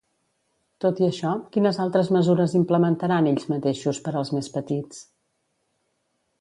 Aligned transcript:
Tot 0.85 1.01
i 1.03 1.05
això, 1.07 1.33
quines 1.57 1.77
altres 1.83 2.09
mesures 2.17 2.57
implementaran 2.61 3.29
ells 3.35 3.47
mateixos 3.55 4.03
per 4.07 4.17
als 4.23 4.35
més 4.39 4.53
petits? 4.59 5.07